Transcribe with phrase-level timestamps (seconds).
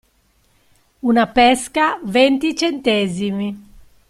[1.11, 3.49] Una pesca venti centesimi.